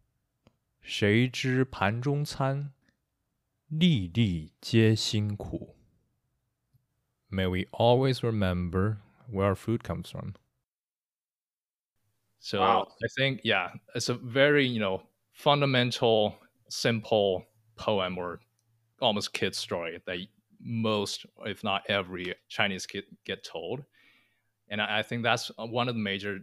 [0.83, 2.73] 谁知盘中餐，
[3.69, 5.77] 粒粒皆辛苦。
[7.29, 8.99] May we always remember
[9.31, 10.35] where our food comes from.
[12.41, 12.89] So wow.
[13.05, 16.35] I think, yeah, it's a very, you know, fundamental,
[16.69, 18.41] simple poem or
[19.01, 20.19] almost kid story that
[20.61, 23.85] most, if not every Chinese kid get told.
[24.69, 26.41] And I, I think that's one of the major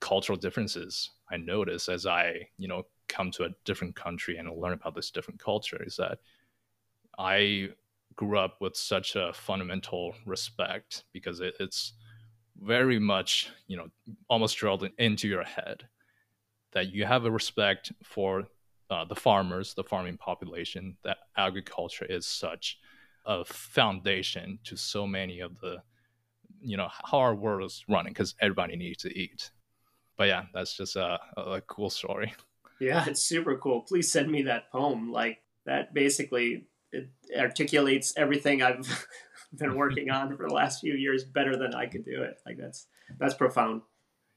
[0.00, 4.72] cultural differences I notice as I, you know, come to a different country and learn
[4.72, 6.18] about this different culture is that
[7.19, 7.69] I
[8.15, 11.93] grew up with such a fundamental respect because it, it's
[12.57, 13.87] very much, you know,
[14.29, 15.83] almost drilled into your head
[16.71, 18.45] that you have a respect for
[18.89, 22.79] uh, the farmers, the farming population, that agriculture is such
[23.25, 25.77] a foundation to so many of the,
[26.61, 29.51] you know, how our world is running because everybody needs to eat.
[30.17, 32.33] But yeah, that's just a, a cool story.
[32.79, 33.81] Yeah, it's super cool.
[33.81, 35.11] Please send me that poem.
[35.11, 39.07] Like that basically it articulates everything I've
[39.57, 42.39] been working on for the last few years better than I could do it.
[42.45, 42.87] Like that's
[43.19, 43.81] that's profound.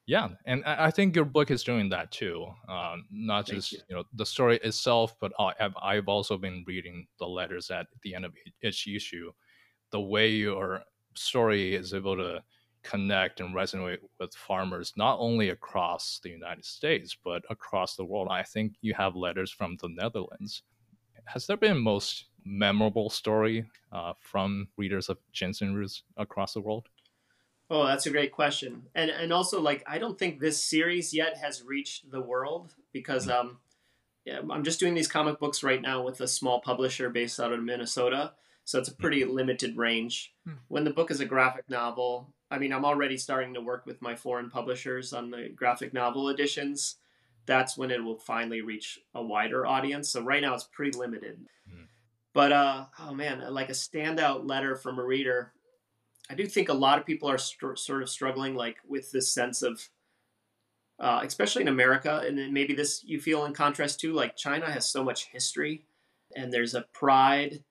[0.07, 2.47] Yeah, and I think your book is doing that too.
[2.69, 3.79] Um, not Thank just you.
[3.89, 3.97] you.
[3.97, 8.25] know the story itself, but I've I've also been reading the letters at the end
[8.25, 9.31] of each issue.
[9.91, 10.83] The way your
[11.15, 12.43] story is able to
[12.83, 18.29] connect and resonate with farmers not only across the United States but across the world.
[18.31, 20.63] I think you have letters from the Netherlands.
[21.27, 26.89] Has there been most memorable story uh, from readers of ginseng roots across the world?
[27.71, 28.83] Oh, that's a great question.
[28.95, 33.27] And and also like I don't think this series yet has reached the world because
[33.27, 33.49] mm-hmm.
[33.49, 33.59] um
[34.27, 37.53] yeah, I'm just doing these comic books right now with a small publisher based out
[37.53, 38.35] of Minnesota.
[38.65, 39.33] So it's a pretty mm-hmm.
[39.33, 40.35] limited range.
[40.47, 40.59] Mm-hmm.
[40.69, 44.03] When the book is a graphic novel, I mean, I'm already starting to work with
[44.03, 46.97] my foreign publishers on the graphic novel editions.
[47.47, 50.11] That's when it will finally reach a wider audience.
[50.11, 51.41] So right now it's pretty limited.
[52.35, 55.53] But uh, oh man, like a standout letter from a reader.
[56.31, 59.33] I do think a lot of people are st- sort of struggling like with this
[59.33, 59.89] sense of,
[60.99, 64.71] uh, especially in America, and then maybe this you feel in contrast to like China
[64.71, 65.85] has so much history,
[66.35, 67.65] and there's a pride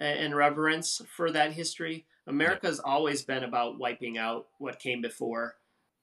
[0.00, 2.06] and reverence for that history.
[2.26, 5.56] America's always been about wiping out what came before.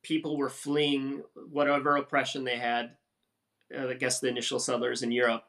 [0.04, 2.92] People were fleeing whatever oppression they had.
[3.76, 5.46] Uh, I guess the initial settlers in Europe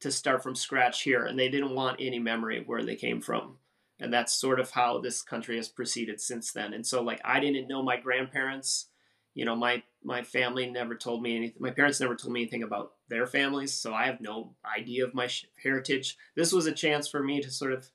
[0.00, 3.20] to start from scratch here, and they didn't want any memory of where they came
[3.20, 3.56] from.
[4.00, 6.72] And that's sort of how this country has proceeded since then.
[6.72, 8.86] And so, like, I didn't know my grandparents.
[9.34, 11.60] You know, my my family never told me anything.
[11.60, 15.14] My parents never told me anything about their families, so I have no idea of
[15.14, 15.28] my
[15.62, 16.16] heritage.
[16.36, 17.90] This was a chance for me to sort of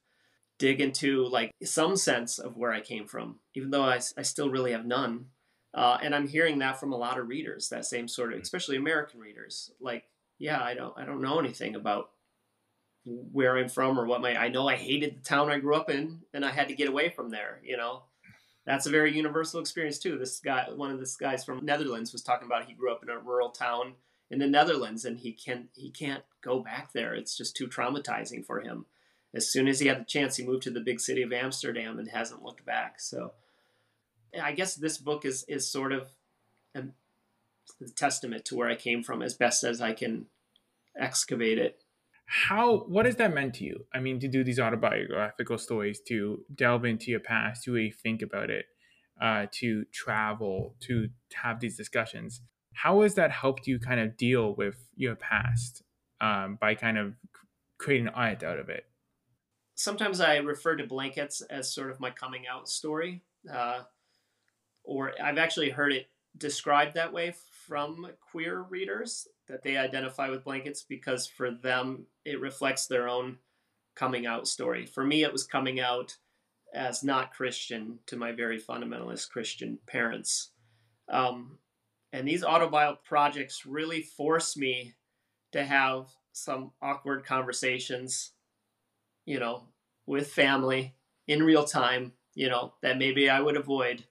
[0.60, 4.50] dig into like some sense of where I came from, even though I, I still
[4.50, 5.28] really have none.
[5.74, 8.78] Uh, and I'm hearing that from a lot of readers, that same sort of, especially
[8.78, 9.72] American readers.
[9.82, 10.04] Like,
[10.44, 12.10] yeah, I don't, I don't know anything about
[13.06, 15.90] where I'm from or what my, I know I hated the town I grew up
[15.90, 18.04] in and I had to get away from there, you know?
[18.66, 20.18] That's a very universal experience too.
[20.18, 23.10] This guy, one of this guys from Netherlands was talking about he grew up in
[23.10, 23.94] a rural town
[24.30, 27.14] in the Netherlands and he can he can't go back there.
[27.14, 28.86] It's just too traumatizing for him.
[29.34, 32.00] As soon as he had the chance, he moved to the big city of Amsterdam
[32.00, 33.00] and hasn't looked back.
[33.00, 33.32] So
[34.42, 36.08] I guess this book is is sort of
[36.76, 36.84] a,
[37.82, 40.28] a testament to where I came from as best as I can
[40.98, 41.84] excavate it.
[42.26, 43.86] How what has that meant to you?
[43.94, 48.22] I mean to do these autobiographical stories to delve into your past to really think
[48.22, 48.66] about it
[49.22, 52.42] uh, to travel to have these discussions.
[52.74, 55.84] How has that helped you kind of deal with your past
[56.22, 57.14] um, by kind of
[57.78, 58.86] creating an art out of it?
[59.76, 63.82] Sometimes i refer to blankets as sort of my coming out story uh,
[64.84, 66.08] or i've actually heard it
[66.38, 67.34] described that way
[67.68, 73.38] from queer readers that they identify with blankets because for them it reflects their own
[73.96, 74.86] coming out story.
[74.86, 76.18] For me, it was coming out
[76.74, 80.52] as not Christian to my very fundamentalist Christian parents.
[81.10, 81.60] Um,
[82.12, 84.94] and these autobio projects really force me
[85.52, 88.32] to have some awkward conversations,
[89.26, 89.68] you know,
[90.06, 90.96] with family
[91.28, 94.04] in real time, you know, that maybe I would avoid.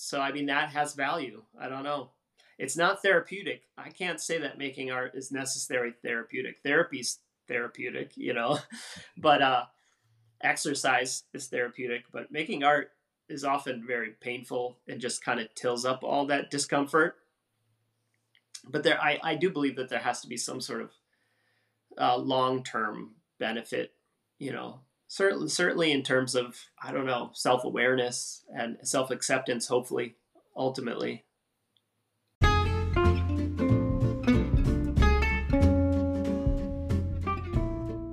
[0.00, 1.42] So, I mean, that has value.
[1.60, 2.10] I don't know
[2.58, 3.62] it's not therapeutic.
[3.78, 6.58] I can't say that making art is necessary therapeutic.
[6.62, 8.58] Therapy's therapeutic, you know,
[9.16, 9.64] but uh,
[10.40, 12.04] exercise is therapeutic.
[12.12, 12.90] But making art
[13.28, 17.14] is often very painful and just kind of tills up all that discomfort.
[18.68, 20.90] But there, I, I do believe that there has to be some sort of
[21.96, 23.92] uh, long term benefit,
[24.38, 29.66] you know, certainly certainly in terms of I don't know self awareness and self acceptance.
[29.66, 30.16] Hopefully,
[30.56, 31.24] ultimately.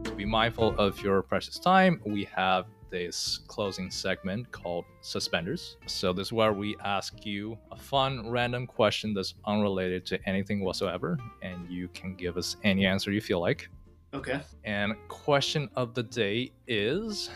[0.03, 5.75] To be mindful of your precious time, we have this closing segment called Suspenders.
[5.85, 10.63] So, this is where we ask you a fun, random question that's unrelated to anything
[10.63, 13.69] whatsoever, and you can give us any answer you feel like.
[14.15, 14.39] Okay.
[14.63, 17.29] And question of the day is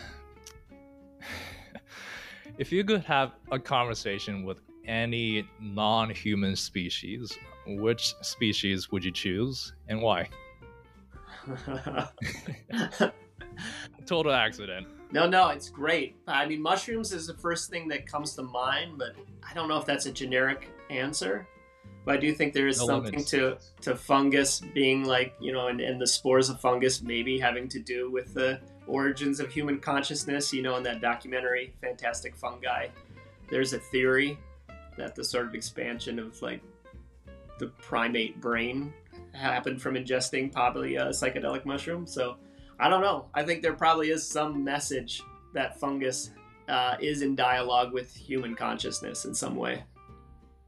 [2.58, 9.12] if you could have a conversation with any non human species, which species would you
[9.12, 10.30] choose and why?
[14.06, 14.86] Total accident.
[15.12, 16.16] No, no, it's great.
[16.26, 19.16] I mean, mushrooms is the first thing that comes to mind, but
[19.48, 21.46] I don't know if that's a generic answer.
[22.10, 25.68] But I do think there is no something to to fungus being like you know,
[25.68, 28.58] and, and the spores of fungus maybe having to do with the
[28.88, 30.52] origins of human consciousness.
[30.52, 32.88] You know, in that documentary, Fantastic Fungi,
[33.48, 34.36] there's a theory
[34.96, 36.60] that the sort of expansion of like
[37.60, 38.92] the primate brain
[39.32, 42.08] happened from ingesting probably a psychedelic mushroom.
[42.08, 42.38] So
[42.80, 43.26] I don't know.
[43.34, 45.22] I think there probably is some message
[45.54, 46.30] that fungus
[46.68, 49.84] uh, is in dialogue with human consciousness in some way.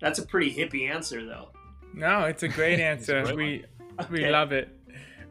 [0.02, 1.50] That's a pretty hippie answer, though.
[1.94, 3.18] No, it's a great answer.
[3.18, 3.64] a we
[4.00, 4.08] okay.
[4.10, 4.68] we love it.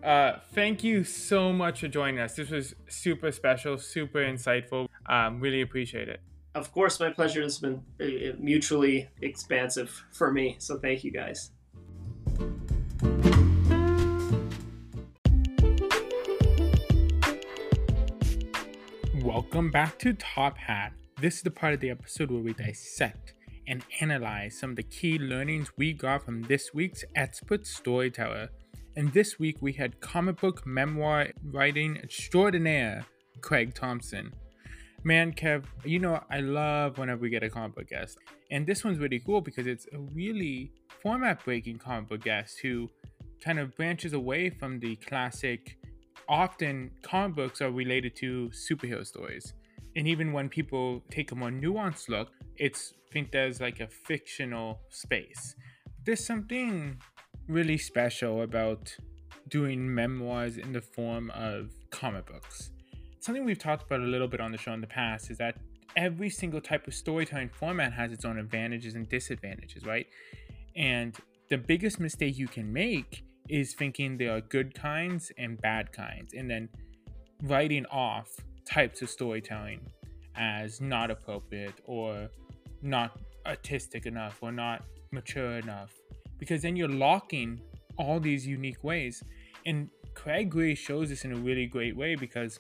[0.02, 2.36] Uh, thank you so much for joining us.
[2.36, 4.88] This was super special, super insightful.
[5.08, 6.22] Um, really appreciate it.
[6.56, 7.42] Of course, my pleasure.
[7.42, 10.56] has been uh, mutually expansive for me.
[10.60, 11.52] So thank you guys.
[19.22, 20.94] Welcome back to Top Hat.
[21.20, 23.34] This is the part of the episode where we dissect
[23.72, 28.50] and analyze some of the key learnings we got from this week's expert storyteller.
[28.98, 33.06] And this week we had comic book memoir writing extraordinaire
[33.40, 34.34] Craig Thompson.
[35.06, 38.18] Man, Kev, you know I love whenever we get a comic book guest.
[38.52, 42.90] And this one's really cool because it's a really format breaking comic book guest who
[43.42, 45.78] kind of branches away from the classic
[46.28, 49.54] often comic books are related to superhero stories.
[49.96, 54.80] And even when people take a more nuanced look, it's think there's like a fictional
[54.90, 55.56] space.
[56.06, 56.98] There's something
[57.48, 58.96] really special about
[59.50, 62.72] doing memoirs in the form of comic books.
[63.20, 65.58] Something we've talked about a little bit on the show in the past is that
[65.96, 70.08] every single type of storytelling format has its own advantages and disadvantages, right?
[70.76, 71.16] And
[71.50, 76.34] the biggest mistake you can make is thinking there are good kinds and bad kinds,
[76.34, 76.70] and then
[77.44, 78.30] writing off
[78.66, 79.80] types of storytelling
[80.36, 82.30] as not appropriate or
[82.82, 85.94] not artistic enough or not mature enough
[86.38, 87.60] because then you're locking
[87.98, 89.24] all these unique ways
[89.66, 92.60] and craig gray shows this in a really great way because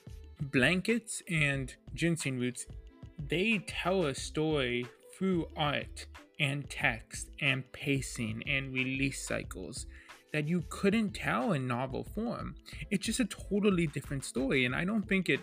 [0.51, 2.65] blankets and ginseng roots
[3.29, 6.05] they tell a story through art
[6.39, 9.85] and text and pacing and release cycles
[10.33, 12.55] that you couldn't tell in novel form.
[12.89, 15.41] It's just a totally different story, and I don't think it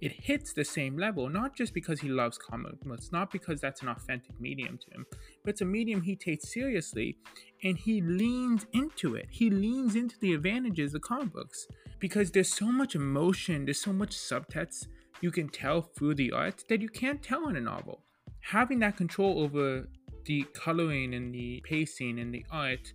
[0.00, 3.82] it hits the same level, not just because he loves comic books, not because that's
[3.82, 5.06] an authentic medium to him,
[5.44, 7.16] but it's a medium he takes seriously
[7.62, 9.28] and he leans into it.
[9.30, 11.66] He leans into the advantages of comic books
[12.00, 14.88] because there's so much emotion, there's so much subtext
[15.20, 18.02] you can tell through the art that you can't tell in a novel.
[18.40, 19.88] Having that control over
[20.24, 22.92] the coloring and the pacing and the art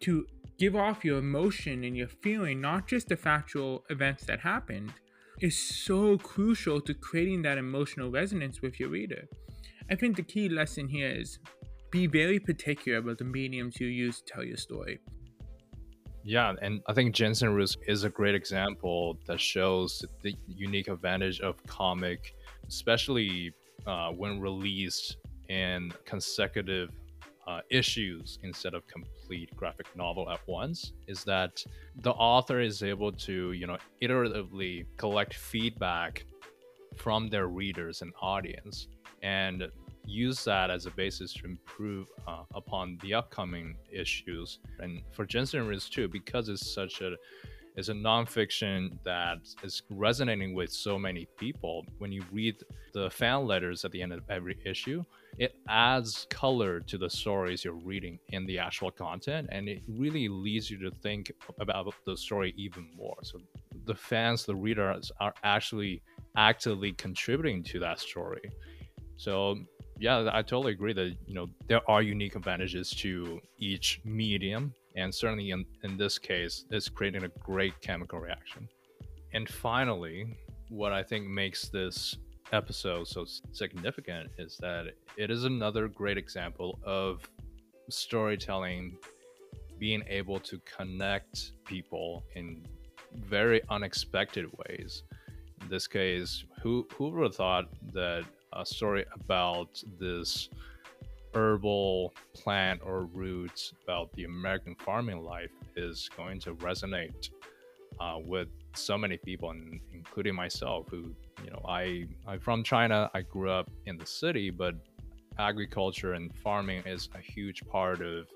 [0.00, 0.26] to
[0.58, 4.92] give off your emotion and your feeling, not just the factual events that happened,
[5.40, 9.24] is so crucial to creating that emotional resonance with your reader.
[9.90, 11.38] I think the key lesson here is
[11.90, 15.00] be very particular about the mediums you use to tell your story.
[16.22, 21.40] Yeah, and I think Ginseng Roots is a great example that shows the unique advantage
[21.40, 22.34] of comic,
[22.68, 23.52] especially
[23.86, 25.16] uh, when released
[25.48, 26.90] in consecutive
[27.46, 29.19] uh, issues instead of complete
[29.56, 31.64] graphic novel at once is that
[31.96, 36.24] the author is able to you know iteratively collect feedback
[36.96, 38.88] from their readers and audience
[39.22, 39.68] and
[40.04, 45.66] use that as a basis to improve uh, upon the upcoming issues and for Ginseng
[45.66, 47.14] Roots too because it's such a
[47.76, 51.86] it's a nonfiction that is resonating with so many people.
[51.98, 52.56] When you read
[52.92, 55.04] the fan letters at the end of every issue,
[55.38, 60.28] it adds color to the stories you're reading in the actual content, and it really
[60.28, 63.16] leads you to think about the story even more.
[63.22, 63.38] So
[63.86, 66.02] the fans, the readers, are actually
[66.36, 68.42] actively contributing to that story.
[69.16, 69.56] So
[69.98, 75.14] yeah, I totally agree that you know there are unique advantages to each medium and
[75.14, 78.68] certainly in, in this case, it's creating a great chemical reaction.
[79.32, 80.36] And finally,
[80.68, 82.16] what I think makes this
[82.52, 84.86] episode so significant is that
[85.16, 87.28] it is another great example of
[87.88, 88.96] storytelling
[89.78, 92.66] being able to connect people in
[93.14, 95.02] very unexpected ways.
[95.60, 100.48] In this case, who who would have thought that a story about this
[101.34, 107.30] herbal plant or roots about the American farming life is going to resonate
[108.00, 109.52] uh, with so many people,
[109.92, 111.14] including myself, who
[111.44, 113.10] you know, I I'm from China.
[113.14, 114.74] I grew up in the city, but
[115.38, 118.28] agriculture and farming is a huge part of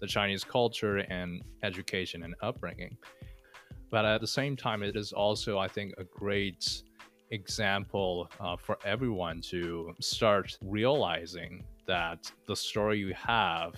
[0.00, 2.96] the Chinese culture and education and upbringing.
[3.90, 6.82] But at the same time, it is also, I think, a great
[7.30, 13.74] example uh, for everyone to start realizing that the story you have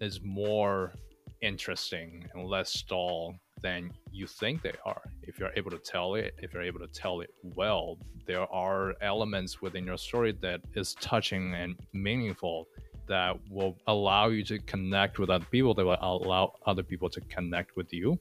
[0.00, 0.92] is more
[1.40, 5.02] interesting and less dull than you think they are.
[5.22, 8.94] If you're able to tell it, if you're able to tell it well, there are
[9.00, 12.66] elements within your story that is touching and meaningful
[13.08, 17.20] that will allow you to connect with other people, that will allow other people to
[17.22, 18.18] connect with you.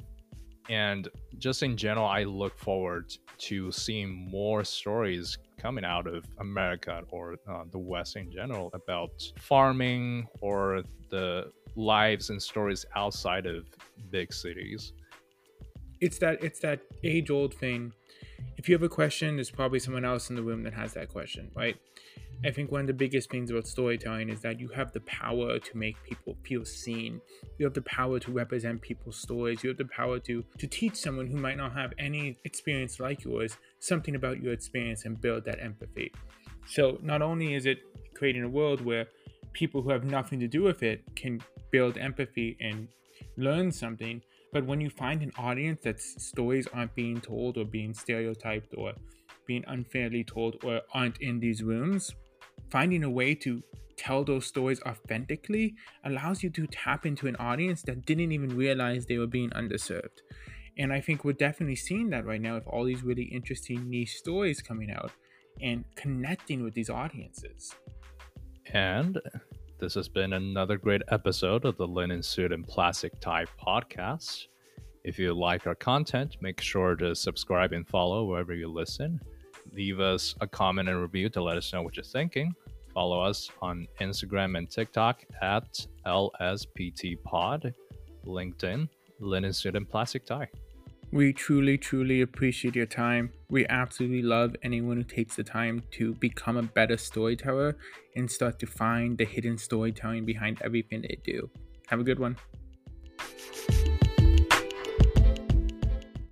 [0.70, 1.08] And
[1.38, 7.36] just in general, I look forward to seeing more stories coming out of America or
[7.50, 13.66] uh, the West in general about farming or the lives and stories outside of
[14.12, 14.94] big cities.
[16.02, 17.94] It's that it's that age old thing.
[18.58, 21.10] If you have a question, there's probably someone else in the room that has that
[21.10, 21.78] question, right?
[22.44, 25.60] I think one of the biggest things about storytelling is that you have the power
[25.60, 27.22] to make people feel seen.
[27.60, 29.64] You have the power to represent people's stories.
[29.64, 33.24] You have the power to to teach someone who might not have any experience like
[33.24, 36.12] yours something about your experience and build that empathy.
[36.66, 37.80] So not only is it
[38.16, 39.08] creating a world where
[39.54, 41.42] people who have nothing to do with it can
[41.72, 42.88] build empathy and
[43.38, 44.22] learn something,
[44.52, 48.94] but when you find an audience that stories aren't being told or being stereotyped or
[49.48, 52.12] being unfairly told or aren't in these rooms,
[52.70, 53.64] finding a way to
[53.98, 55.76] tell those stories authentically
[56.06, 60.20] allows you to tap into an audience that didn't even realize they were being underserved.
[60.78, 64.16] And I think we're definitely seeing that right now with all these really interesting niche
[64.16, 65.12] stories coming out
[65.62, 67.76] and connecting with these audiences.
[68.74, 69.20] And
[69.82, 74.48] this has been another great episode of the Linen Suit and Plastic Tie podcast.
[75.04, 79.20] If you like our content, make sure to subscribe and follow wherever you listen
[79.74, 82.54] leave us a comment and review to let us know what you're thinking.
[82.94, 87.18] Follow us on Instagram and TikTok at LSPT
[88.26, 90.50] LinkedIn, Linen Suit and Plastic Tie.
[91.14, 93.34] We truly, truly appreciate your time.
[93.50, 97.76] We absolutely love anyone who takes the time to become a better storyteller
[98.16, 101.50] and start to find the hidden storytelling behind everything they do.
[101.88, 102.38] Have a good one.